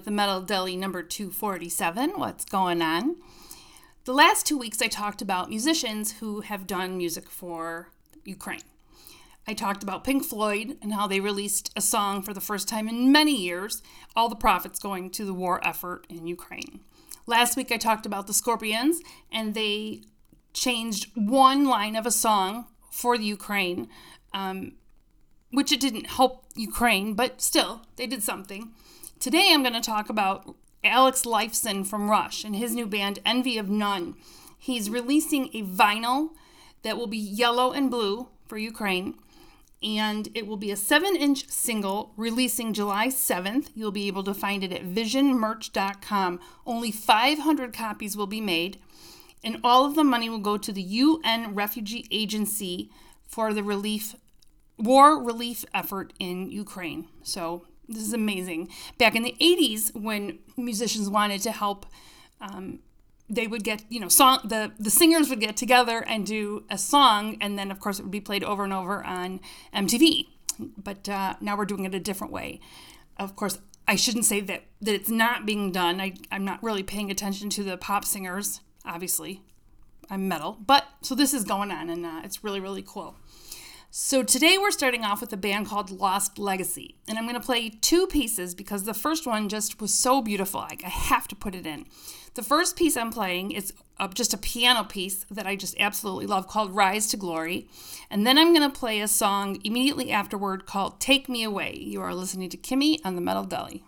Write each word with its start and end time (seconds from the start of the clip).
with 0.00 0.06
the 0.06 0.10
Metal 0.10 0.40
Deli 0.40 0.76
number 0.76 1.02
247. 1.02 2.12
What's 2.16 2.46
going 2.46 2.80
on? 2.80 3.16
The 4.06 4.14
last 4.14 4.46
two 4.46 4.56
weeks, 4.56 4.80
I 4.80 4.86
talked 4.86 5.20
about 5.20 5.50
musicians 5.50 6.12
who 6.20 6.40
have 6.40 6.66
done 6.66 6.96
music 6.96 7.28
for 7.28 7.90
Ukraine. 8.24 8.62
I 9.46 9.52
talked 9.52 9.82
about 9.82 10.02
Pink 10.02 10.24
Floyd 10.24 10.78
and 10.80 10.94
how 10.94 11.06
they 11.06 11.20
released 11.20 11.70
a 11.76 11.82
song 11.82 12.22
for 12.22 12.32
the 12.32 12.40
first 12.40 12.66
time 12.66 12.88
in 12.88 13.12
many 13.12 13.36
years, 13.36 13.82
all 14.16 14.30
the 14.30 14.36
profits 14.36 14.78
going 14.78 15.10
to 15.10 15.26
the 15.26 15.34
war 15.34 15.60
effort 15.62 16.06
in 16.08 16.26
Ukraine. 16.26 16.80
Last 17.26 17.54
week, 17.54 17.70
I 17.70 17.76
talked 17.76 18.06
about 18.06 18.26
the 18.26 18.32
Scorpions, 18.32 19.02
and 19.30 19.52
they 19.52 20.04
changed 20.54 21.10
one 21.14 21.66
line 21.66 21.94
of 21.94 22.06
a 22.06 22.10
song 22.10 22.68
for 22.90 23.18
the 23.18 23.26
Ukraine, 23.26 23.90
um, 24.32 24.76
which 25.50 25.72
it 25.72 25.80
didn't 25.80 26.06
help 26.06 26.46
Ukraine, 26.54 27.12
but 27.12 27.42
still, 27.42 27.82
they 27.96 28.06
did 28.06 28.22
something. 28.22 28.72
Today, 29.20 29.50
I'm 29.50 29.62
going 29.62 29.74
to 29.74 29.82
talk 29.82 30.08
about 30.08 30.56
Alex 30.82 31.26
Lifeson 31.26 31.86
from 31.86 32.10
Rush 32.10 32.42
and 32.42 32.56
his 32.56 32.74
new 32.74 32.86
band, 32.86 33.18
Envy 33.26 33.58
of 33.58 33.68
None. 33.68 34.14
He's 34.58 34.88
releasing 34.88 35.50
a 35.52 35.62
vinyl 35.62 36.30
that 36.82 36.96
will 36.96 37.06
be 37.06 37.18
yellow 37.18 37.70
and 37.70 37.90
blue 37.90 38.28
for 38.48 38.56
Ukraine 38.56 39.14
and 39.82 40.28
it 40.34 40.46
will 40.46 40.56
be 40.56 40.70
a 40.70 40.76
7 40.76 41.16
inch 41.16 41.48
single 41.48 42.12
releasing 42.16 42.72
July 42.72 43.08
7th. 43.08 43.68
You'll 43.74 43.92
be 43.92 44.08
able 44.08 44.24
to 44.24 44.34
find 44.34 44.64
it 44.64 44.72
at 44.72 44.84
visionmerch.com. 44.84 46.40
Only 46.66 46.90
500 46.90 47.72
copies 47.72 48.16
will 48.16 48.26
be 48.26 48.40
made, 48.40 48.78
and 49.42 49.58
all 49.64 49.86
of 49.86 49.94
the 49.94 50.04
money 50.04 50.28
will 50.28 50.38
go 50.38 50.56
to 50.56 50.72
the 50.72 50.82
UN 50.82 51.54
Refugee 51.54 52.06
Agency 52.10 52.90
for 53.26 53.52
the 53.52 53.62
relief 53.62 54.16
war 54.76 55.22
relief 55.22 55.64
effort 55.74 56.12
in 56.18 56.50
Ukraine. 56.50 57.08
So 57.22 57.66
this 57.90 58.02
is 58.04 58.12
amazing. 58.12 58.68
Back 58.98 59.14
in 59.16 59.22
the 59.22 59.34
80s, 59.40 59.94
when 59.94 60.38
musicians 60.56 61.10
wanted 61.10 61.42
to 61.42 61.50
help 61.50 61.86
um, 62.40 62.78
they 63.30 63.46
would 63.46 63.62
get 63.62 63.84
you 63.88 64.00
know 64.00 64.08
song 64.08 64.40
the 64.44 64.72
the 64.78 64.90
singers 64.90 65.30
would 65.30 65.40
get 65.40 65.56
together 65.56 66.04
and 66.06 66.26
do 66.26 66.64
a 66.68 66.76
song 66.76 67.36
and 67.40 67.58
then 67.58 67.70
of 67.70 67.78
course 67.78 67.98
it 67.98 68.02
would 68.02 68.10
be 68.10 68.20
played 68.20 68.42
over 68.42 68.64
and 68.64 68.72
over 68.72 69.04
on 69.04 69.40
MTV 69.72 70.26
but 70.76 71.08
uh, 71.08 71.36
now 71.40 71.56
we're 71.56 71.64
doing 71.64 71.84
it 71.84 71.94
a 71.94 72.00
different 72.00 72.32
way. 72.32 72.60
Of 73.16 73.36
course 73.36 73.58
I 73.86 73.96
shouldn't 73.96 74.24
say 74.24 74.40
that 74.40 74.64
that 74.82 74.94
it's 74.94 75.10
not 75.10 75.46
being 75.46 75.70
done. 75.70 76.00
I, 76.00 76.14
I'm 76.32 76.44
not 76.44 76.62
really 76.62 76.82
paying 76.82 77.10
attention 77.10 77.50
to 77.50 77.62
the 77.62 77.76
pop 77.76 78.04
singers 78.04 78.60
obviously. 78.84 79.42
I'm 80.12 80.26
metal. 80.26 80.58
But 80.66 80.86
so 81.02 81.14
this 81.14 81.32
is 81.32 81.44
going 81.44 81.70
on 81.70 81.88
and 81.88 82.04
uh, 82.04 82.22
it's 82.24 82.42
really 82.42 82.60
really 82.60 82.82
cool 82.86 83.14
so 83.92 84.22
today 84.22 84.56
we're 84.56 84.70
starting 84.70 85.04
off 85.04 85.20
with 85.20 85.32
a 85.32 85.36
band 85.36 85.66
called 85.66 85.90
Lost 85.90 86.38
Legacy, 86.38 86.94
and 87.08 87.18
I'm 87.18 87.24
going 87.24 87.34
to 87.34 87.44
play 87.44 87.70
two 87.70 88.06
pieces 88.06 88.54
because 88.54 88.84
the 88.84 88.94
first 88.94 89.26
one 89.26 89.48
just 89.48 89.80
was 89.80 89.92
so 89.92 90.22
beautiful. 90.22 90.60
Like 90.60 90.84
I 90.84 90.88
have 90.88 91.26
to 91.28 91.34
put 91.34 91.56
it 91.56 91.66
in. 91.66 91.86
The 92.34 92.42
first 92.44 92.76
piece 92.76 92.96
I'm 92.96 93.10
playing 93.10 93.50
is 93.50 93.72
just 94.14 94.32
a 94.32 94.38
piano 94.38 94.84
piece 94.84 95.26
that 95.28 95.46
I 95.46 95.56
just 95.56 95.74
absolutely 95.80 96.26
love 96.26 96.46
called 96.46 96.74
Rise 96.74 97.08
to 97.08 97.16
Glory. 97.16 97.68
And 98.08 98.24
then 98.24 98.38
I'm 98.38 98.54
going 98.54 98.70
to 98.70 98.78
play 98.78 99.00
a 99.00 99.08
song 99.08 99.58
immediately 99.64 100.12
afterward 100.12 100.66
called 100.66 101.00
Take 101.00 101.28
Me 101.28 101.42
Away. 101.42 101.76
You 101.76 102.00
are 102.00 102.14
listening 102.14 102.48
to 102.50 102.56
Kimmi 102.56 103.00
on 103.04 103.16
the 103.16 103.20
Metal 103.20 103.44
Deli. 103.44 103.82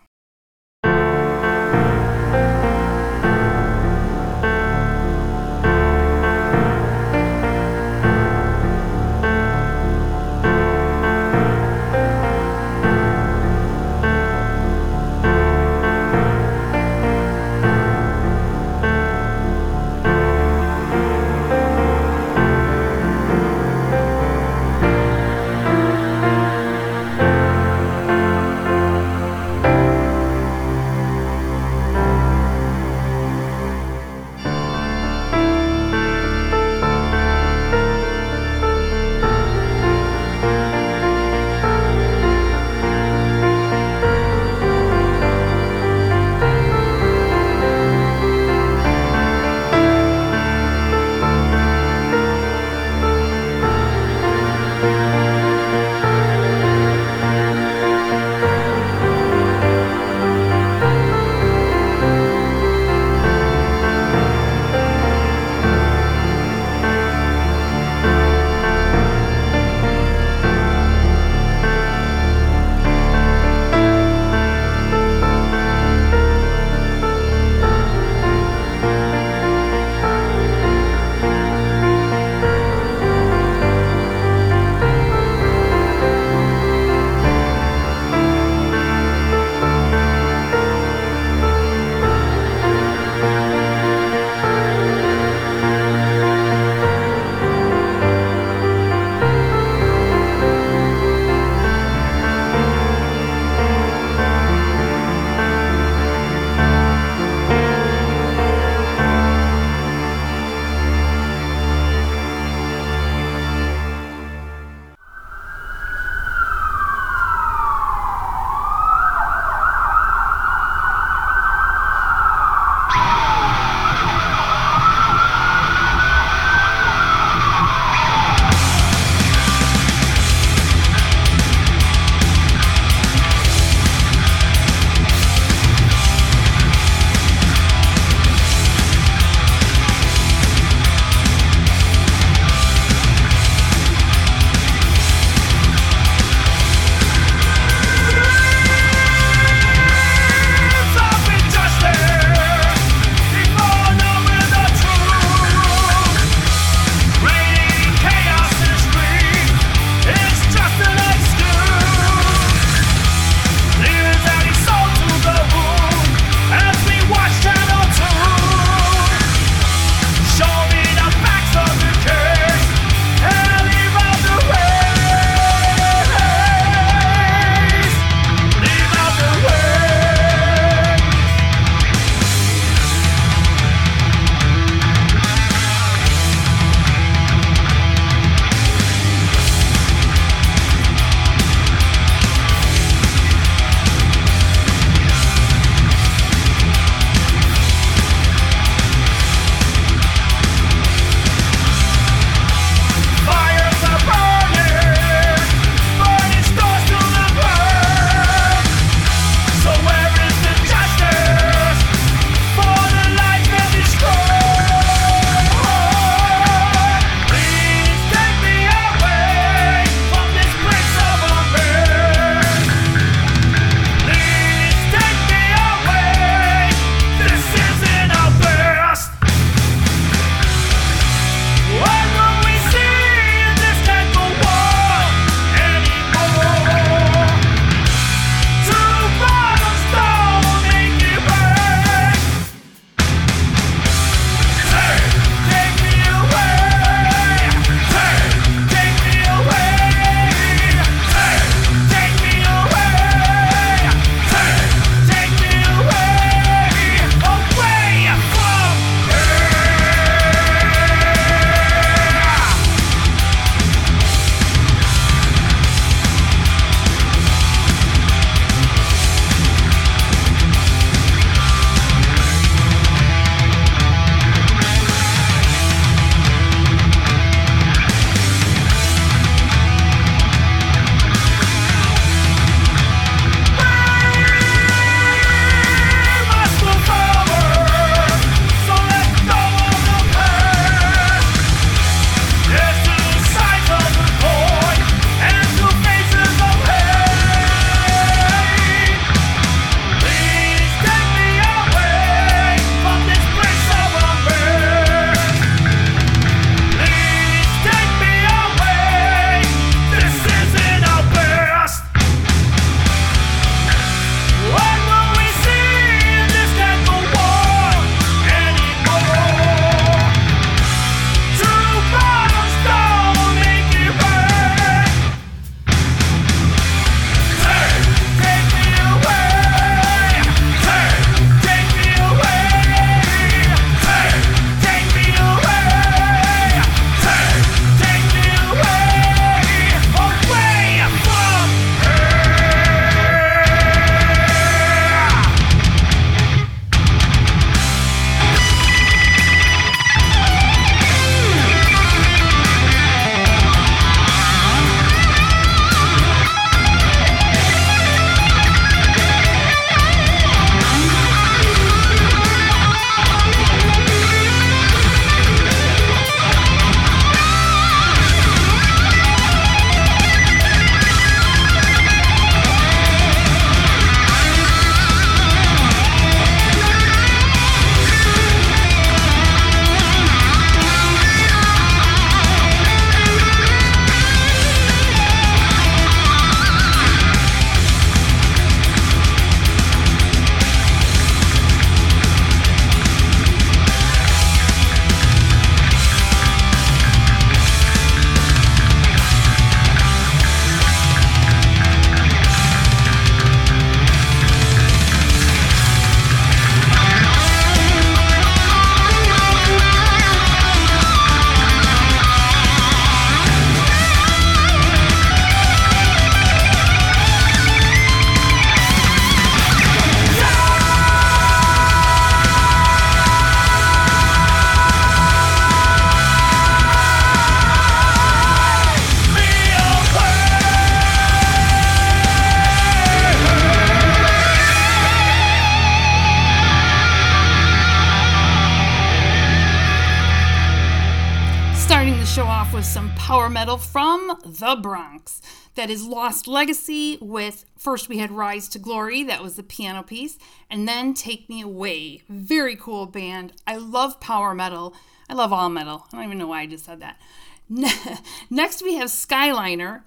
Metal 443.33 443.57
from 443.57 444.19
the 444.25 444.57
Bronx. 444.61 445.23
That 445.55 445.71
is 445.71 445.87
Lost 445.87 446.29
Legacy 446.29 446.99
with 447.01 447.47
first 447.57 447.89
we 447.89 447.99
had 447.99 448.11
Rise 448.11 448.47
to 448.51 448.59
Glory, 448.59 449.03
that 449.05 449.23
was 449.23 449.37
the 449.37 449.43
piano 449.43 449.83
piece, 449.83 450.19
and 450.51 450.69
then 450.69 450.93
Take 450.93 451.29
Me 451.31 451.41
Away. 451.41 452.03
Very 452.09 452.57
cool 452.57 452.85
band. 452.85 453.33
I 453.47 453.57
love 453.57 454.01
power 454.01 454.35
metal. 454.35 454.75
I 455.09 455.15
love 455.15 455.33
all 455.33 455.49
metal. 455.49 455.87
I 455.93 455.97
don't 455.97 456.05
even 456.05 456.19
know 456.19 456.27
why 456.27 456.43
I 456.43 456.47
just 456.47 456.67
said 456.67 456.81
that. 456.81 457.01
Next 458.31 458.63
we 458.63 458.75
have 458.75 458.89
Skyliner. 458.89 459.83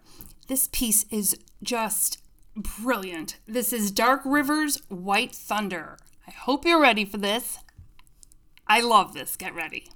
This 0.48 0.68
piece 0.72 1.06
is 1.12 1.38
just 1.62 2.20
brilliant. 2.56 3.38
This 3.48 3.72
is 3.72 3.92
Dark 3.92 4.22
Rivers 4.25 4.82
White 4.90 5.36
Thunder. 5.36 5.98
I 6.28 6.32
hope 6.32 6.66
you're 6.66 6.82
ready 6.82 7.06
for 7.06 7.18
this. 7.18 7.60
I 8.68 8.82
love 8.82 9.14
this. 9.14 9.36
Get 9.36 9.54
ready. 9.54 9.88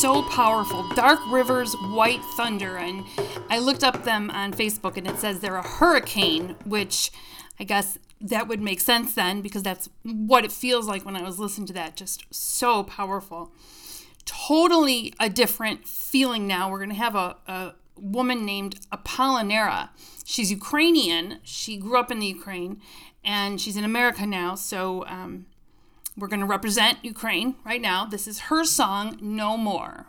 So 0.00 0.22
powerful. 0.22 0.88
Dark 0.94 1.20
Rivers, 1.30 1.74
White 1.74 2.24
Thunder, 2.34 2.78
and 2.78 3.04
I 3.50 3.58
looked 3.58 3.84
up 3.84 4.02
them 4.02 4.30
on 4.30 4.54
Facebook, 4.54 4.96
and 4.96 5.06
it 5.06 5.18
says 5.18 5.40
they're 5.40 5.56
a 5.56 5.62
hurricane, 5.62 6.56
which 6.64 7.10
I 7.58 7.64
guess 7.64 7.98
that 8.18 8.48
would 8.48 8.62
make 8.62 8.80
sense 8.80 9.14
then 9.14 9.42
because 9.42 9.62
that's 9.62 9.90
what 10.02 10.46
it 10.46 10.52
feels 10.52 10.86
like 10.86 11.04
when 11.04 11.16
I 11.16 11.22
was 11.22 11.38
listening 11.38 11.66
to 11.66 11.74
that. 11.74 11.96
Just 11.96 12.24
so 12.34 12.82
powerful. 12.82 13.52
Totally 14.24 15.12
a 15.20 15.28
different 15.28 15.86
feeling 15.86 16.46
now. 16.46 16.70
We're 16.70 16.78
going 16.78 16.88
to 16.88 16.96
have 16.96 17.14
a, 17.14 17.36
a 17.46 17.74
woman 17.94 18.46
named 18.46 18.80
Apolinara. 18.90 19.90
She's 20.24 20.50
Ukrainian. 20.50 21.40
She 21.42 21.76
grew 21.76 21.98
up 22.00 22.10
in 22.10 22.20
the 22.20 22.26
Ukraine 22.26 22.80
and 23.22 23.60
she's 23.60 23.76
in 23.76 23.84
America 23.84 24.24
now. 24.24 24.54
So 24.54 25.04
um, 25.08 25.44
we're 26.20 26.28
going 26.28 26.40
to 26.40 26.46
represent 26.46 26.98
Ukraine 27.02 27.56
right 27.64 27.80
now. 27.80 28.04
This 28.04 28.28
is 28.28 28.40
her 28.40 28.64
song, 28.64 29.18
No 29.20 29.56
More. 29.56 30.06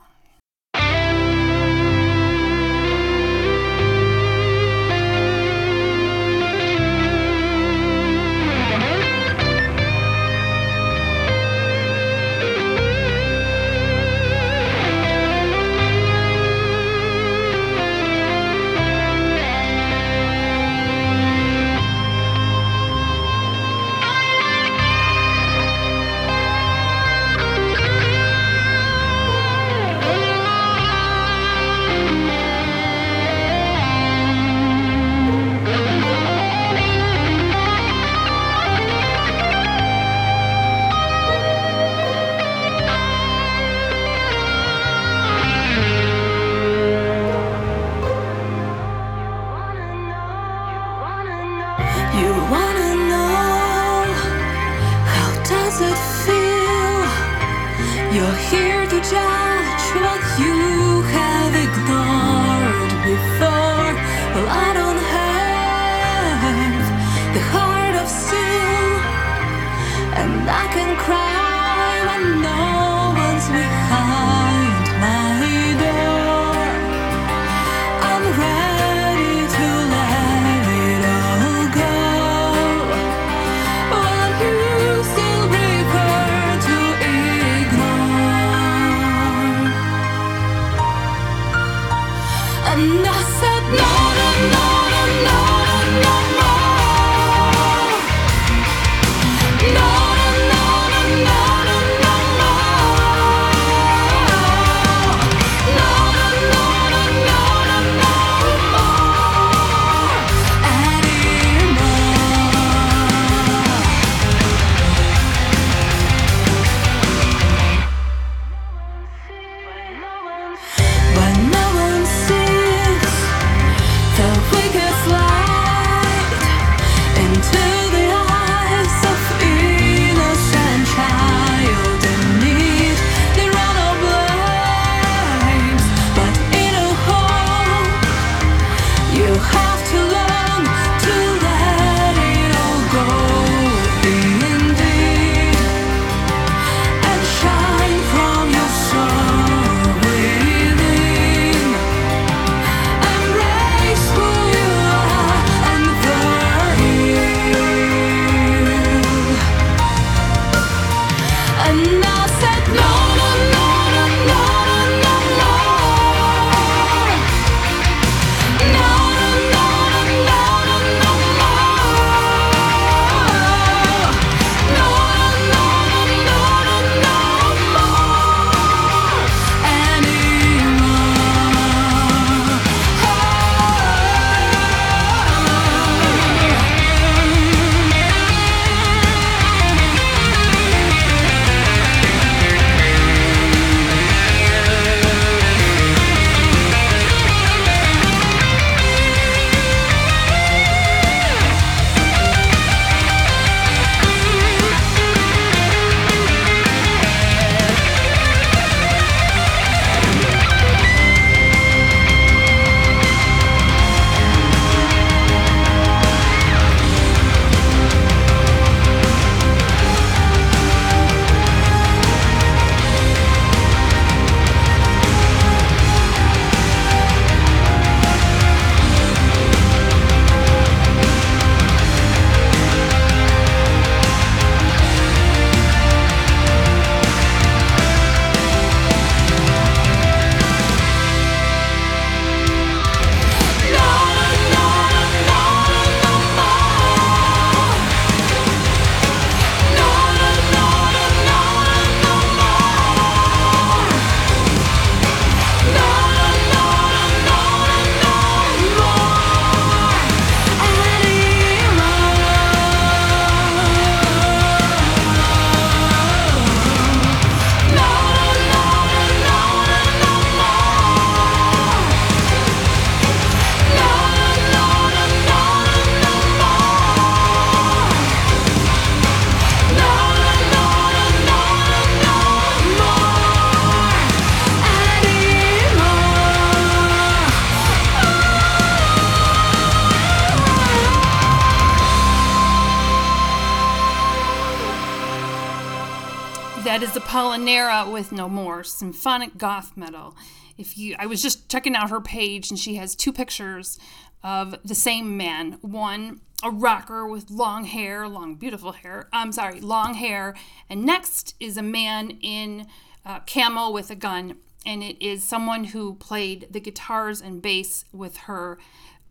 Apolinara 297.81 297.91
with 297.91 298.11
No 298.11 298.29
More 298.29 298.63
symphonic 298.63 299.37
goth 299.37 299.75
metal. 299.75 300.15
If 300.57 300.77
you, 300.77 300.95
I 300.99 301.05
was 301.05 301.21
just 301.21 301.49
checking 301.49 301.75
out 301.75 301.89
her 301.89 302.01
page, 302.01 302.49
and 302.49 302.59
she 302.59 302.75
has 302.75 302.95
two 302.95 303.11
pictures 303.11 303.79
of 304.23 304.55
the 304.63 304.75
same 304.75 305.17
man. 305.17 305.57
One, 305.61 306.21
a 306.43 306.51
rocker 306.51 307.07
with 307.07 307.29
long 307.29 307.65
hair, 307.65 308.07
long 308.07 308.35
beautiful 308.35 308.73
hair. 308.73 309.07
I'm 309.11 309.31
sorry, 309.31 309.61
long 309.61 309.95
hair, 309.95 310.35
and 310.69 310.85
next 310.85 311.35
is 311.39 311.57
a 311.57 311.63
man 311.63 312.17
in 312.21 312.67
uh, 313.05 313.19
camo 313.21 313.71
with 313.71 313.89
a 313.89 313.95
gun, 313.95 314.37
and 314.65 314.83
it 314.83 315.03
is 315.03 315.23
someone 315.23 315.65
who 315.65 315.95
played 315.95 316.47
the 316.51 316.59
guitars 316.59 317.21
and 317.21 317.41
bass 317.41 317.85
with 317.91 318.17
her 318.17 318.59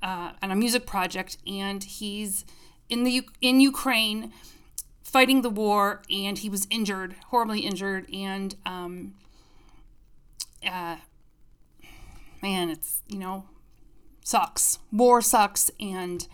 uh, 0.02 0.33
on 0.42 0.50
a 0.50 0.56
music 0.56 0.87
project, 0.87 1.38
and 1.46 1.83
he's 1.83 2.44
in 2.88 3.04
the 3.04 3.22
in 3.40 3.61
Ukraine 3.61 4.33
fighting 5.11 5.42
the 5.42 5.51
war, 5.51 6.03
and 6.11 6.38
he 6.38 6.49
was 6.49 6.66
injured, 6.70 7.16
horribly 7.29 7.61
injured, 7.61 8.07
and 8.12 8.55
um, 8.64 9.14
uh, 10.66 10.96
man, 12.42 12.70
it's 12.70 13.03
you 13.09 13.18
know 13.18 13.44
sucks. 14.25 14.79
War 14.92 15.20
sucks, 15.20 15.70
and 15.81 16.27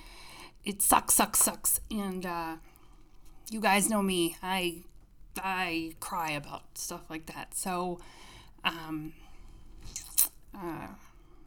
it 0.65 0.83
sucks, 0.83 1.15
sucks, 1.15 1.41
sucks, 1.41 1.81
and 1.91 2.27
uh, 2.27 2.57
you 3.51 3.61
guys 3.61 3.89
know 3.89 4.03
me. 4.03 4.37
I 4.43 4.83
I 5.39 5.93
cry 6.01 6.31
about 6.31 6.79
stuff 6.79 7.03
like 7.09 7.27
that. 7.27 7.55
So, 7.55 8.01
um, 8.65 9.13
uh, 10.55 10.89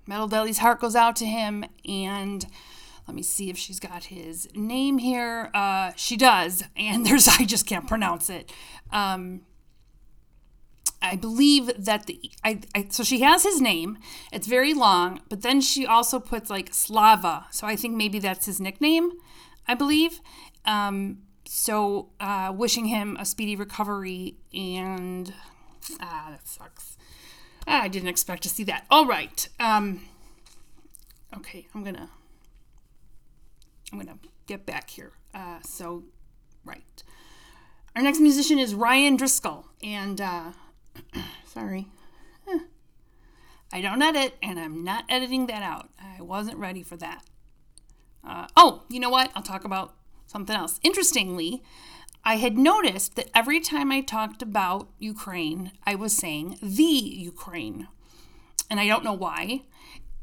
Metal 0.07 0.27
Deli's 0.27 0.59
heart 0.59 0.79
goes 0.79 0.95
out 0.95 1.15
to 1.17 1.25
him, 1.25 1.65
and 1.87 2.45
let 3.09 3.15
me 3.15 3.23
see 3.23 3.49
if 3.49 3.57
she's 3.57 3.79
got 3.79 4.03
his 4.03 4.47
name 4.53 4.99
here. 4.99 5.49
Uh, 5.51 5.93
she 5.95 6.15
does, 6.15 6.63
and 6.77 7.03
there's 7.07 7.27
I 7.27 7.43
just 7.43 7.65
can't 7.65 7.87
pronounce 7.87 8.29
it. 8.29 8.51
Um, 8.91 9.41
I 11.01 11.15
believe 11.15 11.71
that 11.75 12.05
the 12.05 12.31
I, 12.43 12.61
I 12.75 12.85
so 12.91 13.01
she 13.01 13.21
has 13.21 13.41
his 13.41 13.59
name. 13.59 13.97
It's 14.31 14.45
very 14.45 14.75
long, 14.75 15.21
but 15.27 15.41
then 15.41 15.59
she 15.59 15.87
also 15.87 16.19
puts 16.19 16.51
like 16.51 16.71
Slava. 16.71 17.47
So 17.49 17.65
I 17.65 17.75
think 17.75 17.95
maybe 17.95 18.19
that's 18.19 18.45
his 18.45 18.61
nickname. 18.61 19.13
I 19.67 19.73
believe. 19.73 20.21
Um, 20.65 21.23
so 21.47 22.09
uh, 22.19 22.53
wishing 22.55 22.85
him 22.85 23.17
a 23.19 23.25
speedy 23.25 23.55
recovery 23.55 24.35
and 24.53 25.33
ah 25.99 26.27
that 26.29 26.47
sucks. 26.47 26.95
Ah, 27.65 27.81
I 27.81 27.87
didn't 27.87 28.09
expect 28.09 28.43
to 28.43 28.49
see 28.49 28.65
that. 28.65 28.85
All 28.91 29.07
right. 29.07 29.49
Um, 29.59 30.01
okay, 31.35 31.65
I'm 31.73 31.83
gonna 31.83 32.11
I'm 33.91 33.99
gonna 33.99 34.17
get 34.47 34.65
back 34.65 34.89
here. 34.89 35.13
Uh, 35.33 35.59
so 35.63 36.03
right. 36.65 37.03
Our 37.95 38.01
next 38.01 38.19
musician 38.19 38.59
is 38.59 38.75
Ryan 38.75 39.17
Driskell, 39.17 39.65
and 39.83 40.21
uh, 40.21 40.51
sorry, 41.45 41.87
Eh. 42.47 42.59
I 43.71 43.81
don't 43.81 44.01
edit, 44.01 44.35
and 44.41 44.59
I'm 44.59 44.83
not 44.83 45.05
editing 45.09 45.47
that 45.47 45.61
out. 45.63 45.89
I 45.99 46.21
wasn't 46.21 46.57
ready 46.57 46.83
for 46.83 46.97
that. 46.97 47.23
Uh, 48.27 48.47
oh, 48.55 48.83
you 48.89 48.99
know 48.99 49.09
what? 49.09 49.31
I'll 49.35 49.43
talk 49.43 49.63
about 49.63 49.95
something 50.27 50.55
else. 50.55 50.79
Interestingly, 50.83 51.63
I 52.23 52.35
had 52.35 52.57
noticed 52.57 53.15
that 53.15 53.29
every 53.33 53.59
time 53.59 53.91
I 53.91 54.01
talked 54.01 54.41
about 54.41 54.89
Ukraine, 54.99 55.71
I 55.85 55.95
was 55.95 56.15
saying 56.15 56.57
the 56.61 56.83
Ukraine. 56.83 57.87
And 58.69 58.79
I 58.79 58.87
don't 58.87 59.03
know 59.03 59.13
why. 59.13 59.63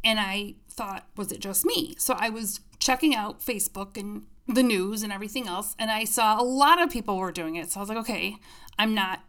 And 0.04 0.20
I 0.20 0.54
thought, 0.70 1.08
was 1.16 1.32
it 1.32 1.40
just 1.40 1.64
me? 1.64 1.94
So 1.98 2.14
I 2.18 2.28
was 2.28 2.60
checking 2.86 3.16
out 3.16 3.40
Facebook 3.40 3.96
and 3.96 4.22
the 4.46 4.62
news 4.62 5.02
and 5.02 5.12
everything 5.12 5.48
else, 5.48 5.74
and 5.76 5.90
I 5.90 6.04
saw 6.04 6.40
a 6.40 6.44
lot 6.44 6.80
of 6.80 6.88
people 6.88 7.16
were 7.16 7.32
doing 7.32 7.56
it. 7.56 7.72
So 7.72 7.80
I 7.80 7.82
was 7.82 7.88
like, 7.88 7.98
okay, 7.98 8.36
I'm 8.78 8.94
not 8.94 9.24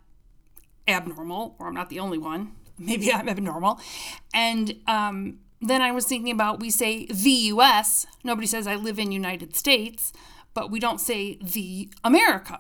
abnormal, 0.88 1.56
or 1.58 1.68
I'm 1.68 1.74
not 1.74 1.90
the 1.90 2.00
only 2.00 2.20
one. 2.20 2.52
Maybe 2.78 3.12
I'm 3.12 3.28
abnormal. 3.28 3.80
And 4.32 4.76
um, 4.86 5.40
then 5.60 5.82
I 5.82 5.92
was 5.92 6.06
thinking 6.06 6.32
about 6.32 6.60
we 6.60 6.70
say 6.70 7.08
the 7.08 7.32
US. 7.54 8.06
Nobody 8.24 8.46
says 8.46 8.68
I 8.68 8.76
live 8.76 9.00
in 9.00 9.12
United 9.12 9.56
States, 9.56 10.14
but 10.54 10.70
we 10.70 10.80
don't 10.80 11.02
say 11.02 11.40
the 11.42 11.90
America. 12.04 12.60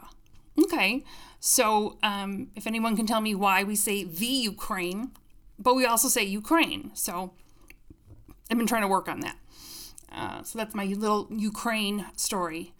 Okay. 0.59 1.03
So 1.39 1.99
um, 2.01 2.47
if 2.55 2.65
anyone 2.65 2.95
can 2.95 3.05
tell 3.05 3.21
me 3.21 3.35
why 3.35 3.63
we 3.63 3.75
say 3.75 4.03
the 4.03 4.25
Ukraine, 4.25 5.11
but 5.59 5.75
we 5.75 5.85
also 5.85 6.07
say 6.07 6.23
Ukraine. 6.23 6.89
So 6.95 7.33
I've 8.49 8.57
been 8.57 8.65
trying 8.65 8.81
to 8.81 8.87
work 8.87 9.07
on 9.07 9.19
that. 9.19 9.37
Uh, 10.17 10.41
so 10.41 10.57
that's 10.57 10.73
my 10.73 10.85
little 10.85 11.27
Ukraine 11.29 12.07
story. 12.15 12.73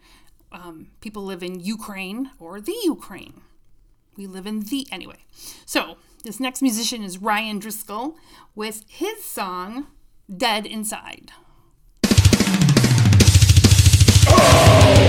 Um, 0.50 0.88
people 1.00 1.24
live 1.24 1.42
in 1.42 1.60
Ukraine 1.60 2.30
or 2.40 2.60
the 2.60 2.76
Ukraine. 2.82 3.42
We 4.16 4.26
live 4.26 4.46
in 4.46 4.60
the 4.60 4.86
anyway. 4.90 5.24
So 5.64 5.98
this 6.24 6.40
next 6.40 6.62
musician 6.62 7.04
is 7.04 7.18
Ryan 7.18 7.60
Driskell 7.60 8.16
with 8.56 8.82
his 8.88 9.22
song 9.22 9.86
"Dead 10.36 10.66
Inside." 10.66 11.30
I 14.30 15.07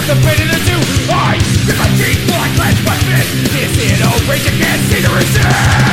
nothing 0.00 0.22
better 0.24 0.48
to 0.48 0.58
do 0.64 0.76
I 1.12 1.36
grit 1.64 1.76
my 1.78 1.88
teeth 1.98 2.24
I 2.32 2.48
clench 2.56 2.80
my 2.86 2.96
fist 3.04 3.52
This 3.52 3.74
in 3.84 4.00
a 4.00 4.10
rage 4.30 4.46
I 4.46 4.52
can't 4.56 4.80
see 4.88 5.02
to 5.02 5.10
resist 5.12 5.89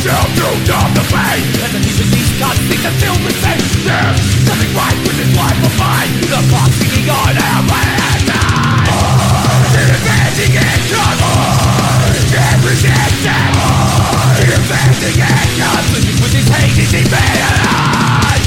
still 0.00 0.26
do 0.32 0.48
numb 0.64 0.90
the 0.96 1.04
pain 1.12 1.44
And 1.60 1.72
the 1.76 1.80
deepest 1.84 2.08
these 2.08 2.32
constants 2.40 2.84
are 2.88 2.96
still 2.96 3.18
with 3.20 3.36
same 3.36 3.60
There's 3.84 4.20
nothing 4.48 4.72
right 4.72 4.98
with 5.04 5.16
this 5.20 5.32
life 5.36 5.60
of 5.60 5.74
mine 5.76 6.12
The 6.24 6.40
box 6.48 6.72
singing 6.80 7.08
on 7.12 7.36
I'm 7.36 7.68
Defending 9.76 10.56
it, 10.56 10.80
come 10.88 11.20
on 11.20 12.16
Every 12.32 12.76
second 12.80 13.52
Defending 14.40 15.20
it, 15.20 15.48
come 15.60 15.84
Living 15.92 16.18
with 16.24 16.32
this 16.32 16.48
hate 16.48 16.80
is 16.80 16.92
alive 16.96 18.39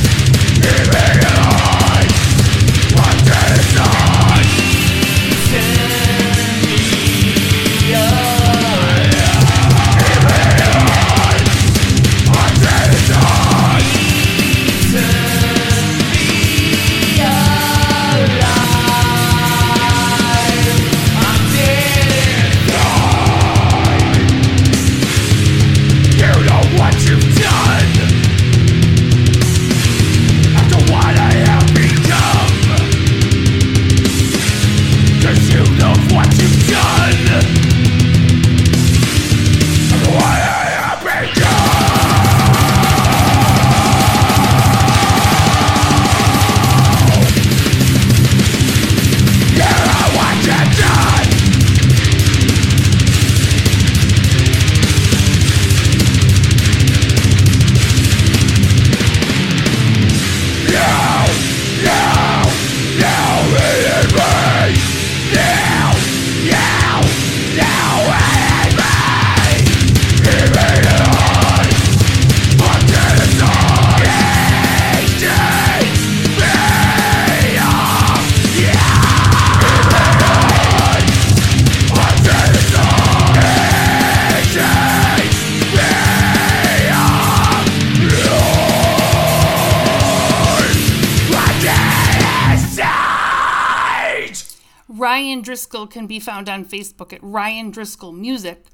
Ryan 95.04 95.44
Driskell 95.44 95.92
can 95.92 96.08
be 96.08 96.18
found 96.18 96.48
on 96.48 96.64
Facebook 96.64 97.12
at 97.12 97.20
Ryan 97.22 97.74
Driskell 97.74 98.18
Music. 98.18 98.68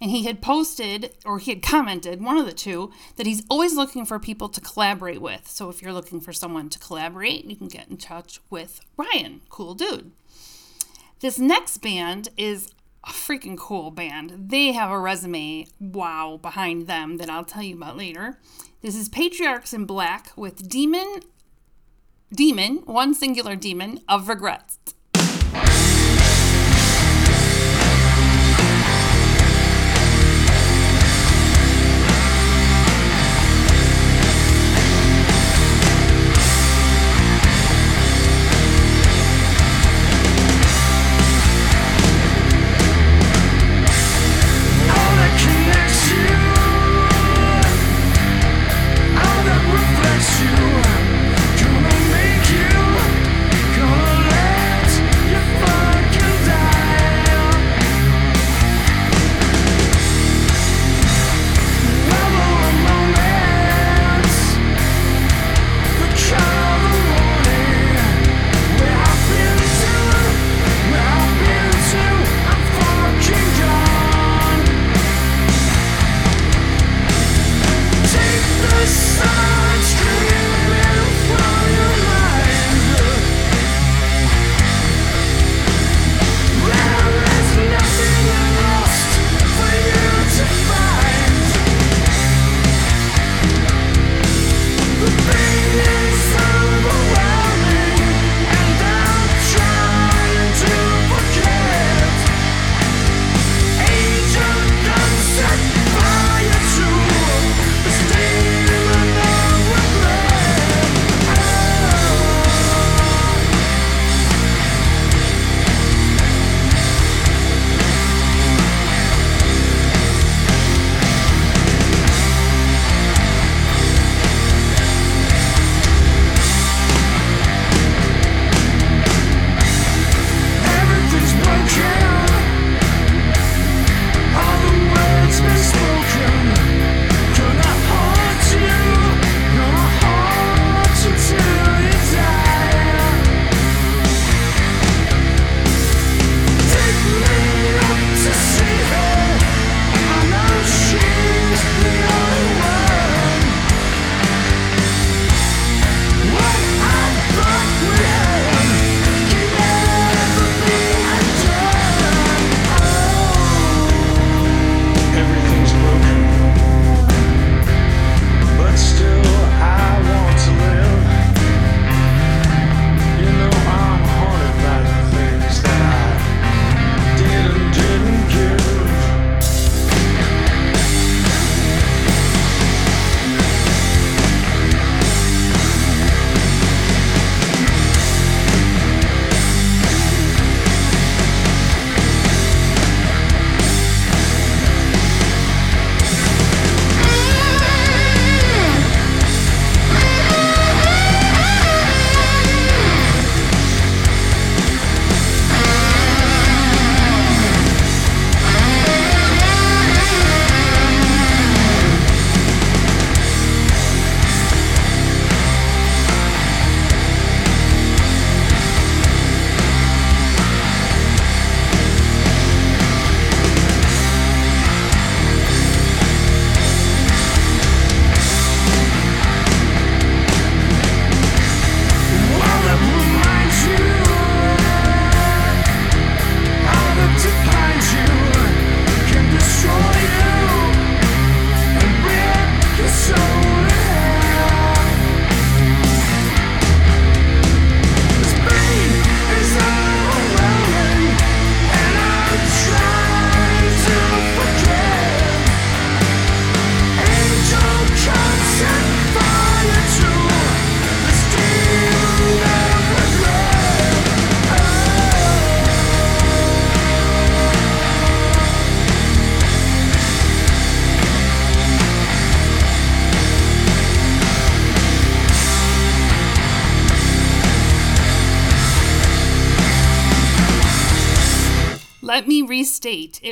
And 0.00 0.10
he 0.10 0.24
had 0.24 0.40
posted, 0.40 1.14
or 1.26 1.38
he 1.38 1.50
had 1.50 1.60
commented, 1.60 2.22
one 2.22 2.38
of 2.38 2.46
the 2.46 2.54
two, 2.54 2.90
that 3.16 3.26
he's 3.26 3.44
always 3.50 3.76
looking 3.76 4.06
for 4.06 4.18
people 4.18 4.48
to 4.48 4.62
collaborate 4.62 5.20
with. 5.20 5.46
So 5.46 5.68
if 5.68 5.82
you're 5.82 5.92
looking 5.92 6.22
for 6.22 6.32
someone 6.32 6.70
to 6.70 6.78
collaborate, 6.78 7.44
you 7.44 7.54
can 7.54 7.68
get 7.68 7.90
in 7.90 7.98
touch 7.98 8.40
with 8.48 8.80
Ryan. 8.96 9.42
Cool 9.50 9.74
dude. 9.74 10.12
This 11.20 11.38
next 11.38 11.76
band 11.82 12.30
is 12.38 12.72
a 13.06 13.10
freaking 13.10 13.58
cool 13.58 13.90
band. 13.90 14.48
They 14.48 14.72
have 14.72 14.90
a 14.90 14.98
resume, 14.98 15.66
wow, 15.78 16.38
behind 16.40 16.86
them 16.86 17.18
that 17.18 17.28
I'll 17.28 17.44
tell 17.44 17.62
you 17.62 17.76
about 17.76 17.98
later. 17.98 18.38
This 18.80 18.96
is 18.96 19.10
Patriarchs 19.10 19.74
in 19.74 19.84
Black 19.84 20.32
with 20.34 20.66
Demon, 20.66 21.20
Demon, 22.32 22.78
one 22.86 23.12
singular 23.12 23.54
demon 23.54 24.00
of 24.08 24.30
regrets. 24.30 24.78
Bye. 25.54 25.83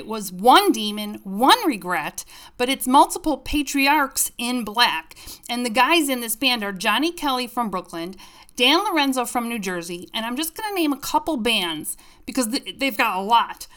it 0.02 0.08
was 0.08 0.32
one 0.32 0.72
demon, 0.72 1.20
one 1.22 1.64
regret, 1.64 2.24
but 2.58 2.68
it's 2.68 2.88
multiple 2.88 3.38
patriarchs 3.38 4.32
in 4.36 4.64
black. 4.64 5.14
And 5.48 5.64
the 5.64 5.70
guys 5.70 6.08
in 6.08 6.18
this 6.18 6.34
band 6.34 6.64
are 6.64 6.72
Johnny 6.72 7.12
Kelly 7.12 7.46
from 7.46 7.70
Brooklyn, 7.70 8.16
Dan 8.56 8.82
Lorenzo 8.82 9.24
from 9.24 9.48
New 9.48 9.60
Jersey, 9.60 10.08
and 10.12 10.26
I'm 10.26 10.34
just 10.36 10.56
going 10.56 10.68
to 10.68 10.74
name 10.74 10.92
a 10.92 10.98
couple 10.98 11.36
bands 11.36 11.96
because 12.26 12.48
they've 12.48 12.98
got 12.98 13.16
a 13.16 13.22
lot 13.22 13.68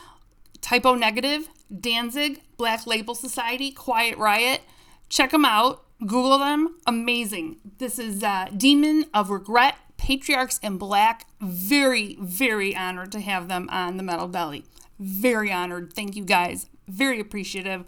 Type 0.61 0.87
O 0.87 0.95
Negative, 0.95 1.47
Danzig, 1.79 2.41
Black 2.57 2.87
Label 2.87 3.13
Society, 3.13 3.69
Quiet 3.71 4.17
Riot. 4.17 4.61
Check 5.09 5.29
them 5.29 5.45
out. 5.45 5.83
Google 5.99 6.39
them. 6.39 6.77
Amazing. 6.87 7.57
This 7.77 7.99
is 7.99 8.23
uh, 8.23 8.47
Demon 8.57 9.05
of 9.13 9.29
Regret, 9.29 9.75
Patriarchs 9.97 10.57
in 10.63 10.79
Black. 10.79 11.27
Very, 11.39 12.17
very 12.19 12.75
honored 12.75 13.11
to 13.11 13.19
have 13.19 13.47
them 13.47 13.69
on 13.71 13.97
the 13.97 14.03
Metal 14.03 14.27
Deli. 14.27 14.65
Very 14.99 15.51
honored. 15.51 15.93
Thank 15.93 16.15
you 16.15 16.23
guys. 16.23 16.69
Very 16.87 17.19
appreciative. 17.19 17.83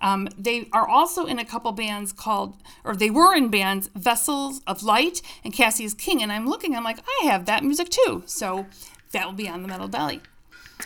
Um, 0.00 0.28
they 0.38 0.68
are 0.72 0.86
also 0.86 1.24
in 1.26 1.38
a 1.38 1.44
couple 1.44 1.72
bands 1.72 2.12
called, 2.12 2.56
or 2.84 2.94
they 2.94 3.10
were 3.10 3.34
in 3.34 3.48
bands 3.48 3.88
Vessels 3.94 4.60
of 4.66 4.82
Light 4.82 5.22
and 5.42 5.52
Cassius 5.52 5.94
King. 5.94 6.22
And 6.22 6.30
I'm 6.30 6.46
looking, 6.46 6.76
I'm 6.76 6.84
like, 6.84 6.98
I 7.22 7.26
have 7.26 7.46
that 7.46 7.64
music 7.64 7.88
too. 7.88 8.22
So 8.26 8.66
that 9.12 9.26
will 9.26 9.32
be 9.32 9.48
on 9.48 9.62
the 9.62 9.68
Metal 9.68 9.88
Deli. 9.88 10.20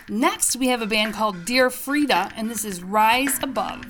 Next, 0.08 0.56
we 0.56 0.68
have 0.68 0.82
a 0.82 0.86
band 0.86 1.14
called 1.14 1.44
Dear 1.44 1.70
Freida, 1.70 2.32
and 2.36 2.50
this 2.50 2.64
is 2.64 2.82
Rise 2.82 3.42
Above. 3.42 3.84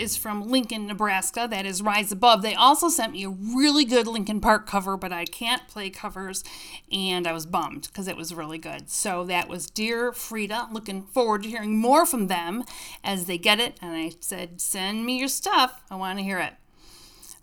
Is 0.00 0.16
from 0.16 0.48
Lincoln, 0.48 0.86
Nebraska. 0.86 1.46
That 1.50 1.66
is 1.66 1.82
Rise 1.82 2.10
Above. 2.10 2.40
They 2.40 2.54
also 2.54 2.88
sent 2.88 3.12
me 3.12 3.24
a 3.24 3.28
really 3.28 3.84
good 3.84 4.06
Linkin 4.06 4.40
Park 4.40 4.66
cover, 4.66 4.96
but 4.96 5.12
I 5.12 5.26
can't 5.26 5.68
play 5.68 5.90
covers, 5.90 6.42
and 6.90 7.26
I 7.26 7.32
was 7.32 7.44
bummed 7.44 7.82
because 7.82 8.08
it 8.08 8.16
was 8.16 8.34
really 8.34 8.56
good. 8.56 8.88
So 8.88 9.24
that 9.24 9.46
was 9.46 9.68
Dear 9.68 10.10
Freida. 10.12 10.72
Looking 10.72 11.02
forward 11.02 11.42
to 11.42 11.50
hearing 11.50 11.76
more 11.76 12.06
from 12.06 12.28
them 12.28 12.64
as 13.04 13.26
they 13.26 13.36
get 13.36 13.60
it. 13.60 13.76
And 13.82 13.94
I 13.94 14.12
said, 14.20 14.60
send 14.60 15.04
me 15.04 15.18
your 15.18 15.28
stuff. 15.28 15.82
I 15.90 15.96
want 15.96 16.18
to 16.18 16.24
hear 16.24 16.38
it. 16.38 16.54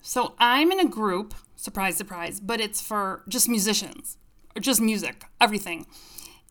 So 0.01 0.33
I'm 0.39 0.71
in 0.71 0.79
a 0.79 0.87
group, 0.87 1.35
surprise, 1.55 1.95
surprise, 1.97 2.39
but 2.39 2.59
it's 2.59 2.81
for 2.81 3.21
just 3.27 3.47
musicians 3.47 4.17
or 4.55 4.61
just 4.61 4.81
music, 4.81 5.25
everything. 5.39 5.85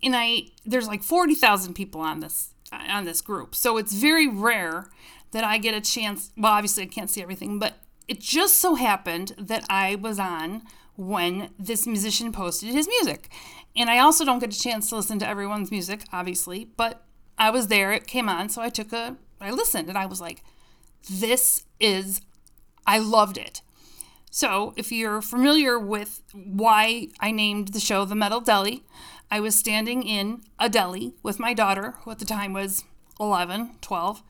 And 0.02 0.14
I 0.14 0.50
there's 0.64 0.86
like 0.86 1.02
40,000 1.02 1.74
people 1.74 2.00
on 2.00 2.20
this 2.20 2.50
on 2.72 3.04
this 3.04 3.20
group. 3.20 3.54
So 3.54 3.76
it's 3.76 3.94
very 3.94 4.28
rare 4.28 4.88
that 5.32 5.44
I 5.44 5.58
get 5.58 5.74
a 5.74 5.80
chance. 5.80 6.32
Well, 6.36 6.52
obviously 6.52 6.84
I 6.84 6.86
can't 6.86 7.10
see 7.10 7.22
everything, 7.22 7.58
but 7.58 7.74
it 8.08 8.20
just 8.20 8.56
so 8.56 8.74
happened 8.74 9.34
that 9.38 9.64
I 9.68 9.96
was 9.96 10.18
on 10.18 10.62
when 10.96 11.50
this 11.58 11.86
musician 11.86 12.32
posted 12.32 12.70
his 12.70 12.88
music. 12.88 13.30
And 13.74 13.90
I 13.90 13.98
also 13.98 14.24
don't 14.24 14.38
get 14.38 14.54
a 14.54 14.58
chance 14.58 14.88
to 14.88 14.96
listen 14.96 15.18
to 15.18 15.28
everyone's 15.28 15.70
music, 15.70 16.04
obviously, 16.12 16.68
but 16.76 17.04
I 17.38 17.50
was 17.50 17.66
there, 17.66 17.92
it 17.92 18.06
came 18.06 18.28
on, 18.28 18.48
so 18.48 18.62
I 18.62 18.70
took 18.70 18.92
a 18.92 19.16
I 19.40 19.50
listened 19.50 19.88
and 19.88 19.98
I 19.98 20.06
was 20.06 20.20
like, 20.20 20.42
this 21.10 21.64
is 21.78 22.22
I 22.86 22.98
loved 22.98 23.36
it. 23.36 23.62
So, 24.30 24.74
if 24.76 24.92
you're 24.92 25.22
familiar 25.22 25.78
with 25.78 26.22
why 26.34 27.08
I 27.20 27.30
named 27.30 27.68
the 27.68 27.80
show 27.80 28.04
The 28.04 28.14
Metal 28.14 28.40
Deli, 28.40 28.84
I 29.30 29.40
was 29.40 29.54
standing 29.54 30.02
in 30.02 30.42
a 30.58 30.68
deli 30.68 31.14
with 31.22 31.38
my 31.38 31.54
daughter, 31.54 31.94
who 32.02 32.10
at 32.10 32.18
the 32.18 32.24
time 32.24 32.52
was 32.52 32.84
11, 33.18 33.76
12, 33.80 34.22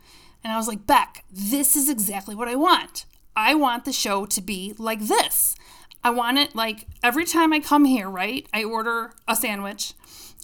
and 0.42 0.52
I 0.52 0.56
was 0.56 0.68
like, 0.68 0.86
Beck, 0.86 1.24
this 1.30 1.76
is 1.76 1.88
exactly 1.88 2.34
what 2.34 2.48
I 2.48 2.54
want. 2.54 3.04
I 3.34 3.54
want 3.54 3.84
the 3.84 3.92
show 3.92 4.26
to 4.26 4.40
be 4.40 4.74
like 4.78 5.00
this. 5.00 5.54
I 6.02 6.10
want 6.10 6.38
it 6.38 6.54
like 6.54 6.86
every 7.02 7.24
time 7.24 7.52
I 7.52 7.60
come 7.60 7.84
here, 7.84 8.08
right? 8.08 8.46
I 8.54 8.64
order 8.64 9.12
a 9.26 9.34
sandwich. 9.36 9.92